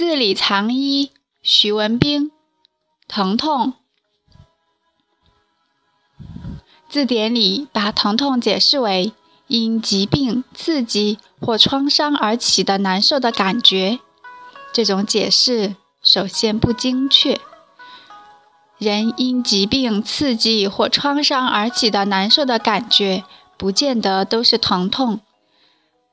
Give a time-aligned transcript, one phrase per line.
[0.00, 1.12] 字里藏医，
[1.42, 2.30] 徐文兵。
[3.06, 3.74] 疼痛。
[6.88, 9.12] 字典里把疼痛解释为
[9.46, 13.98] 因疾病、刺激或创伤而起的难受的感觉。
[14.72, 17.38] 这种解释首先不精确。
[18.78, 23.24] 人因疾病、刺激或创伤而起的难受的感觉，
[23.58, 25.20] 不见得都是疼痛，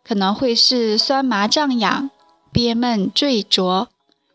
[0.03, 2.09] 可能会是酸麻胀痒、
[2.57, 3.87] 憋闷坠灼，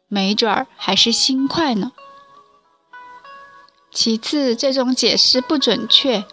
[0.06, 1.90] 没准儿还是心快呢。
[3.90, 6.24] 其次，这种解释不准确。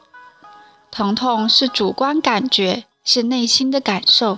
[0.92, 4.38] 疼痛是主观感觉，是内心的感受，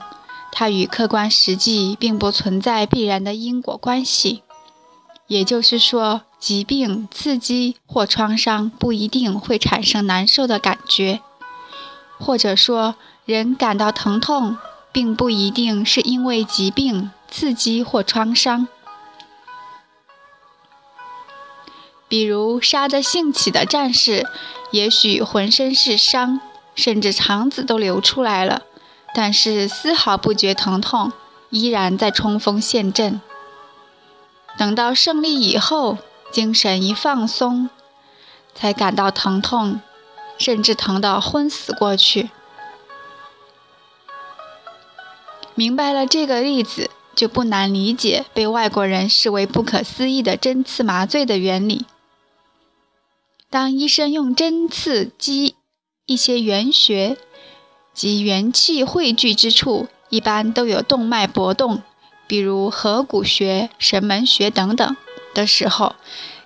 [0.54, 4.44] 它与客观实际并不存在必然的因果关系。
[5.28, 11.20] 也就是说，疾病、刺激或创伤不一定会产生难受的感觉，
[12.18, 12.96] 或者说，
[13.26, 14.56] 人感到疼痛，
[14.94, 18.68] 并不一定是因为疾病、刺激或创伤。
[22.08, 24.28] 比如，杀得兴起的战士，
[24.72, 26.42] 也许浑身是伤，
[26.76, 28.64] 甚至肠子都流出来了，
[29.16, 31.14] 但是丝毫不觉疼痛，
[31.50, 33.22] 依然在冲锋陷阵。
[34.58, 36.00] 等到胜利以后，
[36.34, 37.70] 精神一放松，
[38.54, 39.80] 才感到疼痛，
[40.38, 42.30] 甚至疼得昏死过去。
[45.56, 51.86] 明白了这个例子，就不难理解被外国人视为不可思议的针刺麻醉的原理。
[53.50, 55.56] 当医生用针刺激
[56.06, 57.18] 一些原穴
[57.94, 61.82] 及元气汇聚之处，一般都有动脉搏动。
[62.28, 64.96] 比如合谷穴、神门穴等等
[65.34, 65.96] 的时候，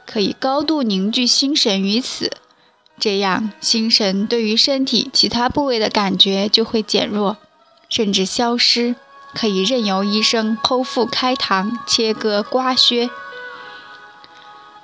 [0.08, 2.32] 可以高度凝聚心神于此，
[3.00, 7.38] 这样心神对于身体其他部位的感觉就会减弱，
[7.88, 8.96] 甚至消失，
[9.36, 13.10] 可以任由医生剖腹开膛、切割、刮削。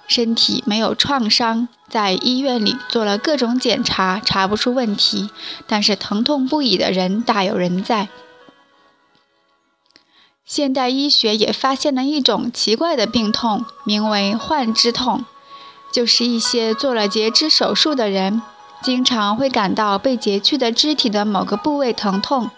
[0.08, 5.30] 身体没有创伤，在医院里做了各种检查，查不出问题，
[5.66, 8.10] 但是疼痛不已的人大有人在。
[10.46, 15.24] 现代医学也发现了一种奇怪的病痛，名为幻肢痛，
[15.94, 18.42] 就是一些做了截肢手术的人，
[18.84, 22.52] 经常会感到被截去的肢体的某个部位疼痛。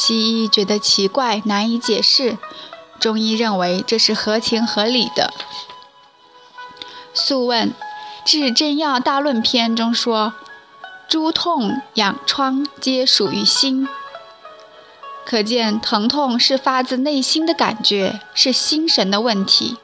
[0.00, 2.38] 西医觉得奇怪，难以解释；
[3.00, 5.32] 中医认为这是合情合理的。
[7.20, 7.70] 《素问·
[8.24, 10.34] 治真药大论篇》中说
[11.10, 13.88] ：“诸痛痒疮皆属于心。”
[15.26, 19.78] 可见，疼痛是发自内心的感觉，是心神的问题，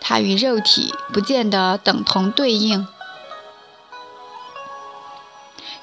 [0.00, 2.86] 它与肉体不见得等同对应。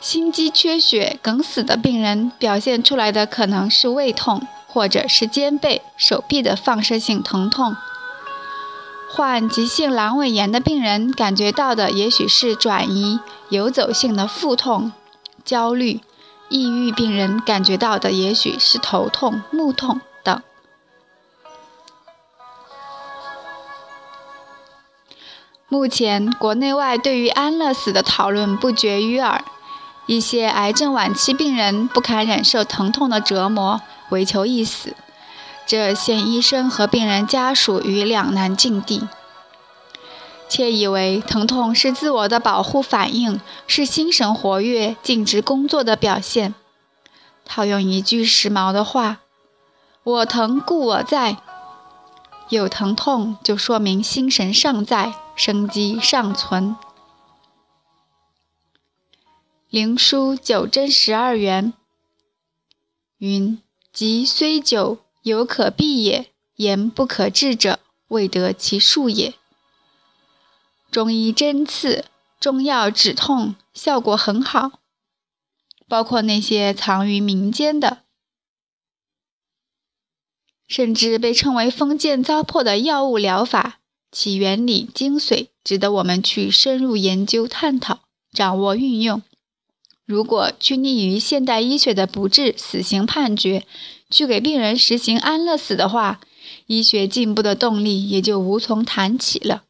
[0.03, 7.77] 心肌缺血、梗死的病人表现出来的可能是胃痛，或者是肩背、手臂的放射性疼痛；
[9.09, 14.91] 患急性阑尾炎的病人感觉到的也许是转移、游走性的腹痛、
[15.45, 16.01] 焦虑。
[16.49, 20.43] 抑郁病人感觉到的也许是头痛、目痛等。
[25.69, 29.43] 目前国内外对于安乐死的讨论不绝于耳，
[30.05, 34.95] 一些癌症晚期病人不堪忍受疼痛的折磨，唯求一死，
[35.65, 39.07] 这陷医生和病人家属于两难境地。
[40.49, 46.53] 窃以为疼痛是自我的保护反应，是心神活跃、尽职工作的表现。
[47.45, 49.19] 套用一句时髦的话
[50.03, 51.37] ：“我疼故我在。”
[52.49, 56.75] 有疼痛就说明心神尚在，生机尚存。
[59.73, 61.73] 灵枢九针十二元
[63.17, 63.59] 云
[63.91, 66.25] ：“疾虽久，犹可避也；
[66.57, 67.79] 言不可治者，
[68.09, 69.33] 未得其术也。”
[70.91, 72.05] 中医针刺、
[72.39, 74.73] 中药止痛效果很好，
[75.87, 78.03] 包括那些藏于民间的，
[80.67, 83.79] 甚至被称为封建糟粕的药物疗法，
[84.11, 88.01] 其原理精髓值得我们去深入研究、探讨、
[88.31, 89.23] 掌握、运用。
[90.05, 93.65] 如果拘泥于现代医学的不治、死刑判决，
[94.09, 96.19] 去给病人实行安乐死的话，
[96.67, 99.63] 医学进步的动力也就无从谈起了。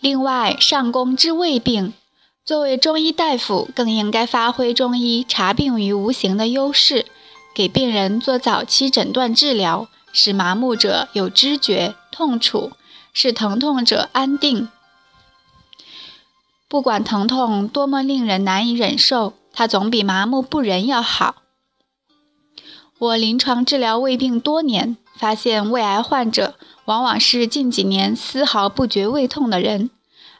[0.00, 1.92] 另外，上工治胃病，
[2.42, 7.04] 作为中医大夫，更应该发挥中医查病于无形的优势，
[7.60, 12.72] 给病人做早期诊断治疗，使麻木者有知觉、痛楚，
[13.12, 14.70] 使疼痛者安定，
[16.66, 21.34] 不管疼痛多么令人难以忍受，它总比麻木不仁要好。
[22.98, 26.54] 我临床治疗胃病多年，发现胃癌患者
[26.86, 29.90] 往往是近几年丝毫不觉胃痛的人，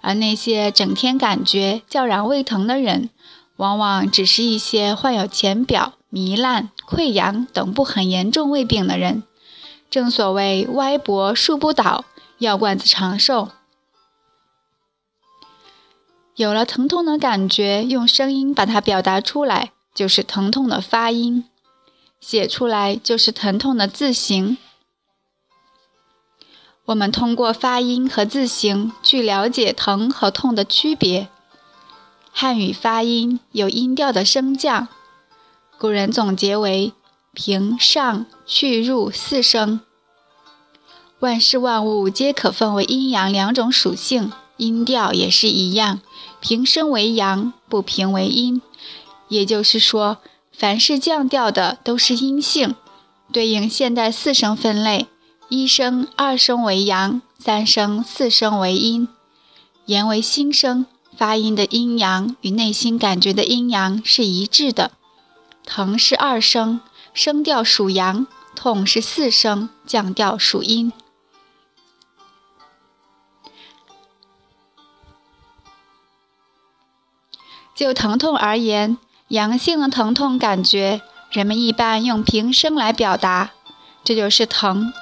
[0.00, 3.10] 而那些整天感觉叫嚷胃疼的人，
[3.56, 9.22] 往往只是一些患有浅表、糜烂、溃疡等不很严重胃病的人。
[9.88, 12.04] 正所谓歪脖树不倒，
[12.38, 13.50] 药罐子长寿。
[16.36, 21.44] 有了疼痛的感觉，用声音把它表达出来，就是疼痛的发音。
[22.20, 24.58] 写出来就是疼痛的字形。
[26.86, 31.28] 我们通过发音和字形去了解疼和痛的区别。
[32.32, 34.88] 汉语发音有音调的升降，
[35.80, 36.92] 古人总结为
[37.32, 39.80] 平、上、去、入四声。
[41.20, 46.02] 万事万物皆可分为阴阳两种属性，音调也是一样，
[46.38, 48.60] 平声为阳，不平为阴。
[49.28, 50.18] 也就是说。
[50.52, 52.74] 凡是降调的都是阴性，
[53.32, 55.06] 对应现代四声分类：
[55.48, 59.08] 一声、二声为阳，三声、四声为阴。
[59.86, 60.84] 言为心声，
[61.16, 64.90] 发音的阴阳与内心感觉的阴阳是一致的。
[65.72, 66.80] 疼是二声，
[67.14, 68.26] 声调属阳；
[68.56, 70.92] 痛是四声，降调属阴。
[77.72, 78.98] 就疼痛而言。
[79.28, 83.52] 阳性的疼痛感觉，人们一般用平声来表达，
[84.02, 84.92] 这就是疼。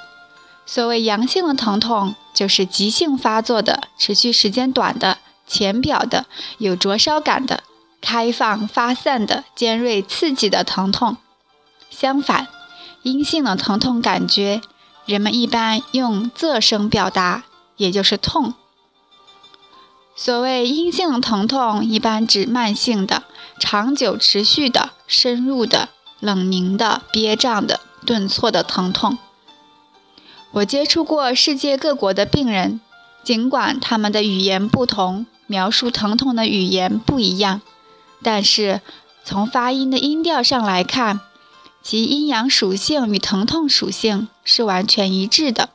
[0.67, 5.17] 所谓阳性的疼痛，就是急性发作的、持续时间短的、
[5.47, 6.27] 浅表的、
[6.59, 7.63] 有灼烧感的、
[8.01, 11.17] 开放发散的、尖锐刺激的疼痛。
[11.89, 12.47] 相反，
[13.03, 14.61] 阴性的疼痛感觉，
[15.05, 17.43] 人们一般用仄声表达，
[17.77, 18.53] 也就是痛。
[20.15, 23.23] 所谓阴性疼痛，一般指慢性的。
[23.59, 25.89] 长久持续的、深入的、
[26.21, 29.17] 冷凝的、憋胀的、顿挫的疼痛。
[30.51, 32.79] 我接触过世界各国的病人，
[33.21, 37.61] 尽管他们的语言不同，描述疼痛的语言不一样，
[38.23, 38.81] 但是
[39.23, 41.21] 从发音的音调上来看，
[41.81, 45.69] 其阴阳属性与疼痛属性是完全一致的。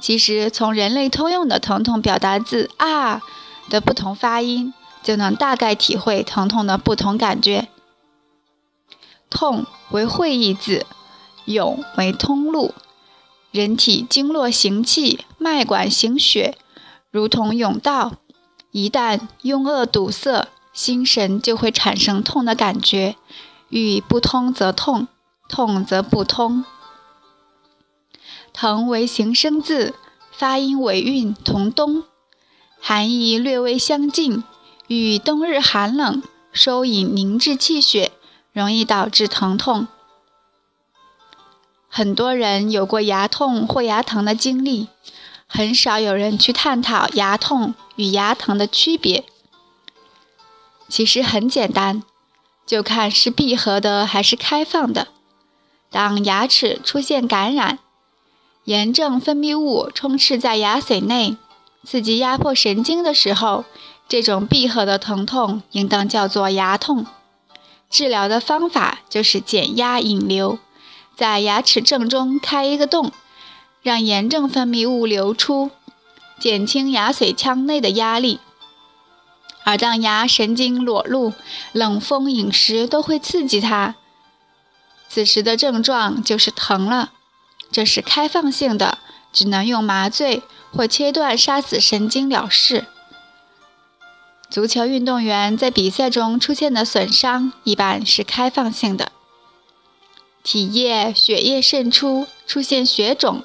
[0.00, 3.22] 其实，从人类通用的疼痛表达字“啊”
[3.68, 4.72] 的不同发音。
[5.02, 7.68] 就能大概体会疼痛的不同感觉。
[9.30, 10.84] 痛为会意字，
[11.46, 12.74] 甬为通路。
[13.52, 16.58] 人体经络行气，脉管行血，
[17.12, 18.14] 如同甬道。
[18.72, 23.16] 一旦壅恶堵塞，心神就会产生痛的感觉。
[23.70, 25.08] 欲不通则痛，
[25.48, 26.64] 痛则不通。
[28.52, 29.94] 疼为形声字，
[30.30, 32.04] 发音尾韵同冬，
[32.78, 34.44] 含义略微相近。
[34.86, 38.12] 与冬日寒冷收引凝滞气血，
[38.52, 39.88] 容易导致疼痛。
[41.88, 44.88] 很多人有过牙痛或牙疼的经历，
[45.48, 49.24] 很少有人去探讨牙痛与牙疼的区别。
[50.88, 52.02] 其实很简单，
[52.66, 55.08] 就看是闭合的还是开放的。
[55.90, 57.78] 当牙齿出现感染，
[58.64, 61.36] 炎症分泌物充斥在牙髓内，
[61.84, 63.64] 刺激压迫神经的时候。
[64.08, 67.06] 这种闭合的疼痛应当叫做牙痛。
[67.90, 70.60] 治疗的方法就是减压引流，
[71.16, 73.10] 在牙齿正中开一个洞，
[73.82, 75.72] 让炎症分泌物流出，
[76.38, 78.38] 减轻牙髓腔内的压力。
[79.66, 81.32] 而当牙神经裸露，
[81.72, 83.96] 冷风、饮食都会刺激它，
[85.08, 87.10] 此时的症状就是疼了。
[87.72, 88.98] 这是开放性的，
[89.32, 92.86] 只能用麻醉或切断杀死神经了事。
[94.48, 99.10] 足球运动员在比赛中出现的损伤一般是开放性的，
[100.44, 103.42] 体液、血液渗出，出现血肿，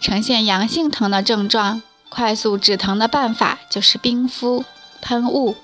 [0.00, 1.80] 呈现阳性疼的症状。
[2.08, 4.64] 快速止疼的办法就是冰敷、
[5.02, 5.56] 喷雾。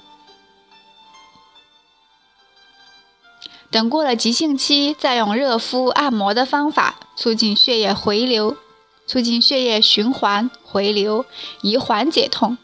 [3.71, 8.57] 等过了急性期，再用热敷、按摩的方法促进血液回流，
[9.07, 11.27] 促进血液循环回流，
[11.63, 12.57] 以缓解痛。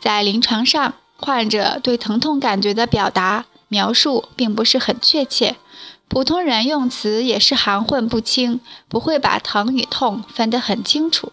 [0.00, 0.94] 在临床上。
[1.16, 5.56] 患者对疼痛感觉的表达描述并不是很确切，
[6.08, 11.32] 普通人用词也是含混不清，不会把疼与痛分得很清楚。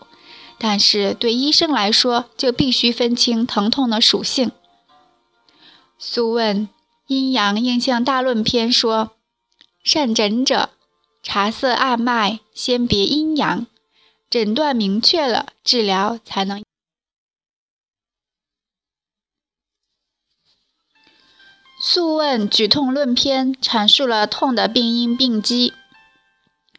[0.64, 4.50] 但是对医生来说，就必须分清疼痛的属性。
[5.98, 6.68] 《素问·
[7.08, 9.14] 阴阳应象大论篇》说
[9.84, 10.70] ：“善诊者，
[11.24, 13.66] 察色按脉，先别阴阳，
[14.30, 16.60] 诊断明确了，治疗才能。”
[21.82, 25.74] 《素问·举痛论篇》阐述了痛的病因病机。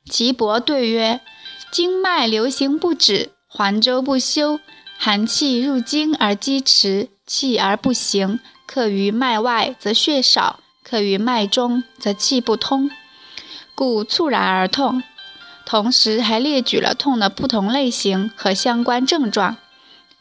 [0.08, 1.20] 岐伯对曰
[1.72, 4.60] ：“经脉流行不止，环周不休，
[4.96, 12.90] 寒气入经而积迟，气而不行，克于脉外则血少，克于脉中则气不通，
[13.74, 15.02] 故猝然而痛。”
[15.66, 19.58] 同时还列举了痛的不同类型和相关症状。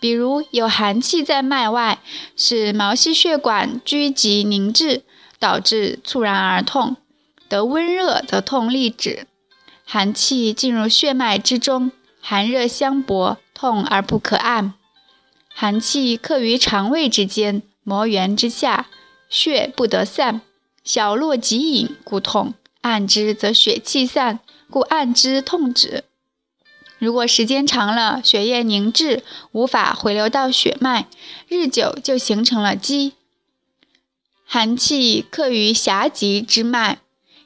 [0.01, 1.99] 比如有寒气在脉外，
[2.35, 5.03] 使毛细血管拘急凝滞，
[5.39, 6.97] 导致猝然而痛；
[7.47, 9.25] 得温热则痛立止。
[9.85, 14.73] 寒气进入血脉之中，寒热相搏，痛而不可按。
[15.49, 18.87] 寒气克于肠胃之间，膜原之下，
[19.27, 20.41] 血不得散，
[20.83, 22.53] 小络即隐，故痛。
[22.81, 26.03] 按之则血气散，故按之痛止。
[26.97, 31.07] 如果时间长了，血液凝滞，无法回流到血脉，
[31.47, 33.13] 日久就形成了积。
[34.45, 36.99] 寒气克于狭脊之脉，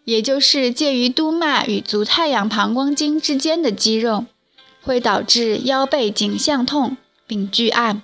[0.03, 4.25] 也就是介于督脉与足太阳膀胱经之间的肌肉，
[4.86, 8.04] 会导致腰背颈项痛，并拒按。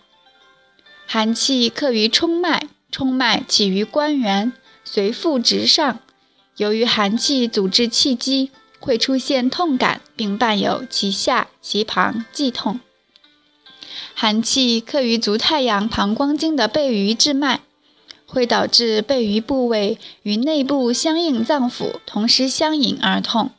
[1.06, 4.52] 寒气克于冲脉，冲脉起于关元，
[4.84, 6.00] 随腹直上，
[6.58, 8.52] 由于寒气阻滞气机。
[8.84, 12.80] 会出现痛感，并伴有脐下、脐旁悸痛。
[14.16, 17.60] 寒气克于足太阳膀胱经的背俞至脉，
[18.26, 23.52] 会导致背俞部位与内部相应脏腑同时相引而痛。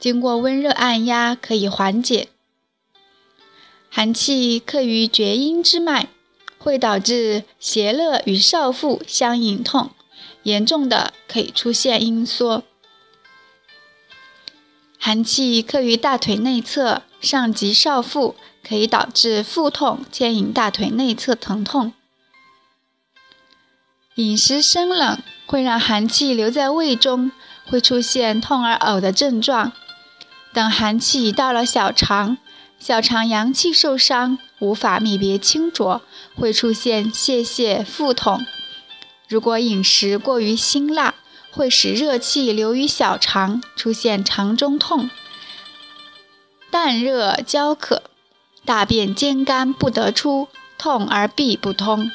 [0.00, 2.28] 经过温热按压可以缓解。
[3.90, 6.08] 寒气克于厥阴之脉，
[6.58, 9.90] 会导致胁肋与少腹相引痛，
[10.44, 12.62] 严重的可以出现阴缩。
[14.98, 21.92] 寒气克于大腿内侧，上及少腹，可以导致腹痛，牵引大腿内侧疼痛。
[24.14, 27.32] 饮食生冷会让寒气留在胃中，
[27.66, 29.72] 会出现痛而呕的症状。
[30.52, 32.38] 等寒气到了小肠，
[32.78, 36.02] 小肠阳气受伤，无法泌别清浊，
[36.34, 38.44] 会出现泄泻、腹痛。
[39.28, 41.14] 如果饮食过于辛辣，
[41.52, 45.08] 会使热气流于小肠，出现肠中痛、
[46.70, 48.02] 淡热焦渴、
[48.64, 52.10] 大便坚干不得出、痛而闭不通。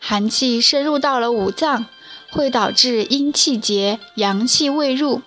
[0.00, 1.86] 寒气深入到了五脏，
[2.30, 5.22] 会导致阴气结、阳气未入，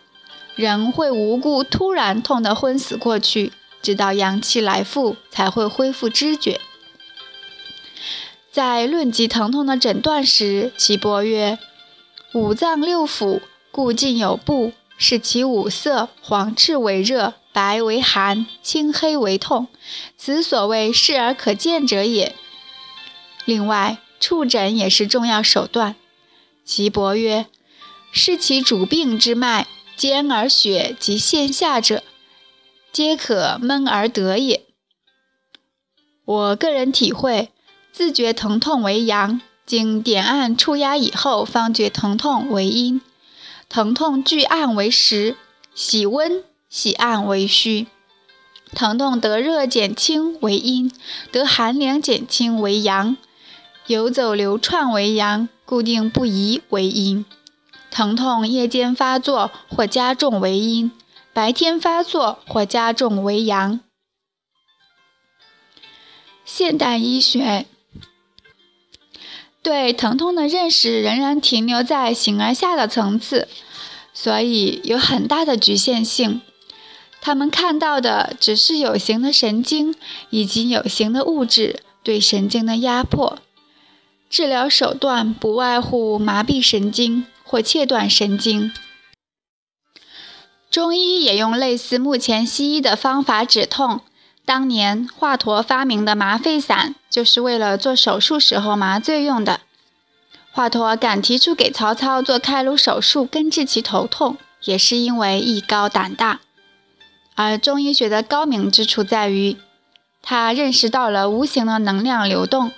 [0.62, 3.52] 人会无故突然痛得昏死过去，
[3.82, 6.62] 直到阳气来复才会恢复知觉。
[8.52, 11.58] 在论及疼痛的诊断时，岐伯曰。
[12.34, 13.42] 五脏六腑，
[13.72, 19.68] 故尽有部，是其五色：黄赤为热，白为寒，青黑为痛。
[20.18, 22.34] 此所谓视而可见者也。
[23.44, 25.96] 另外，触诊也是重要手段。
[26.64, 27.48] 岐伯曰：
[28.14, 29.68] 视其主病之脉，
[30.02, 32.02] 坚而血及线下者，
[32.92, 34.66] 皆可闷而得也。
[36.26, 37.52] 我个人体会，
[37.94, 39.40] 自觉疼痛为阳。
[39.64, 43.00] 经点按触压以后，方觉疼痛为阴；
[43.70, 45.36] 疼痛拒按为实；
[45.76, 47.86] 喜温喜按为虚；
[48.74, 50.90] 疼痛得热减轻为阴；
[51.32, 53.18] 得寒凉减轻为阳；
[53.86, 57.24] 游走流窜为阳；固定不移为阴；
[57.92, 60.90] 疼痛夜间发作或加重为阴；
[61.34, 63.82] 白天发作或加重为阳。
[66.46, 67.66] 现代医学。
[69.62, 73.48] 对疼痛的认识仍然停留在形而下的层次，
[74.12, 76.42] 所以有很大的局限性。
[77.22, 79.94] 他们看到的只是有形的神经
[80.32, 83.38] 以及有形的物质对神经的压迫。
[84.28, 88.72] 治疗手段不外乎麻痹神经或切断神经。
[90.70, 94.00] 中医也用类似目前西医的方法止痛。
[94.46, 99.60] 当年华佗发明的麻沸散，就是为了做手术时候麻醉用的。
[100.52, 106.40] 华佗敢提出给曹操做开颅手术，根治其头痛，也是因为艺高胆大。
[107.36, 109.58] 而中医学的高明之处在于，
[110.22, 112.72] 他认识到了无形的能量流动，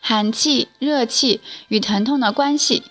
[0.00, 2.82] 寒气、热气与疼痛的关系，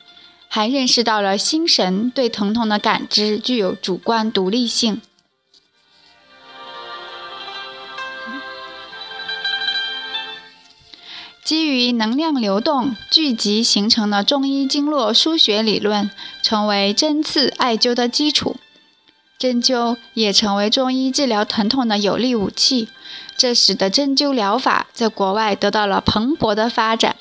[0.48, 5.01] 还认识到了心神对疼痛的感知具有主观独立性。
[11.44, 16.12] 基于能量流动聚集形成的中医经络输血理论，
[16.44, 18.58] 成为针刺艾灸的基础。
[19.39, 22.89] 针灸也成为中医治疗疼痛的有力武器，
[23.38, 27.16] 这使得针灸疗法在国外得到了蓬勃的发展。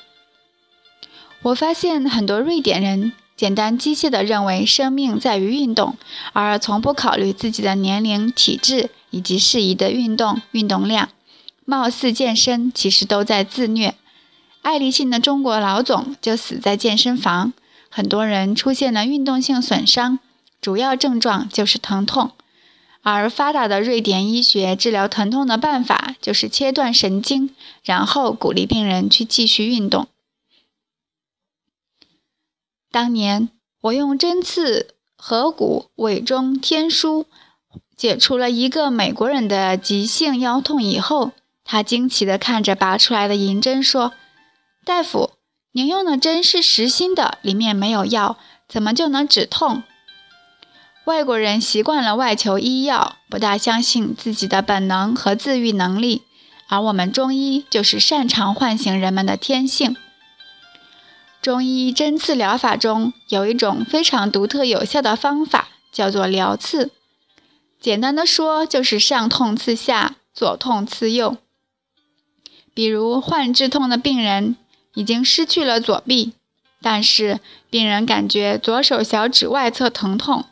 [1.46, 5.96] 我发现很多瑞典人简单机械地认为生命在于运动，
[6.32, 11.08] 而从不考虑自己的年龄、体质以及适宜的运动运动量。
[11.64, 13.94] 貌似健身，其实都在自虐。
[14.62, 17.52] 爱立信的中国老总就死在健身房。
[17.88, 20.18] 很多人出现了运动性损伤，
[20.60, 22.32] 主要症状就是疼痛。
[23.02, 27.50] 而发达的瑞典医学治疗疼痛的办法就是切断神经，
[27.84, 30.08] 然后鼓励病人去继续运动。
[32.96, 33.50] 当年
[33.82, 37.26] 我用针刺合谷委中天枢
[37.94, 44.14] 解除了一个美国人的急性腰痛以后，他惊奇地看着拔出来的银针说
[44.82, 45.32] ：“大夫，
[45.72, 49.82] 您用的针是实心的，里面没有药，怎么就能止痛？”
[51.04, 56.22] 外国人习惯了外求医药，不大相信自己的本能和自愈能力，
[56.70, 59.94] 而我们中医就是擅长唤醒人们的天性。
[61.46, 66.90] 中医针刺疗法中有一种非常独特有效的方法，叫做疗刺。
[67.80, 71.36] 简单的说，就是上痛刺下，左痛刺右。
[72.74, 74.56] 比如患肢痛的病人
[74.96, 76.32] 已经失去了左臂，
[76.82, 77.38] 但是
[77.70, 80.46] 病人感觉左手小指外侧疼痛，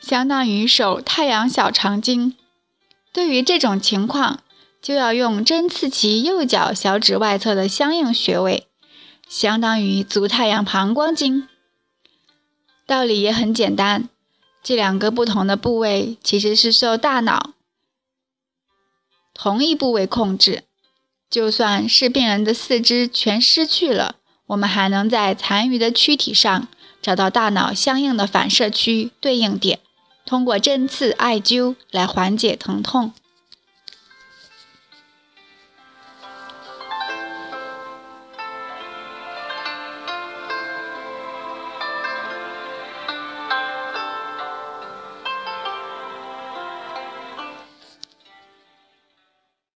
[0.00, 2.36] 相当于手太阳小肠经。
[3.12, 4.38] 对于这种情况，
[4.80, 8.67] 就要用针刺其右脚小指外侧的相应穴位。
[9.28, 11.46] 相当于足太阳膀胱经，
[12.86, 14.08] 道理也很简单。
[14.62, 17.50] 这两个不同的部位其实是受大脑
[19.34, 20.64] 同一部位控制。
[21.30, 24.16] 就算是病人的四肢全失去了，
[24.46, 26.66] 我们还能在残余的躯体上
[27.02, 29.78] 找到大脑相应的反射区对应点，
[30.24, 33.12] 通过针刺、艾灸来缓解疼痛。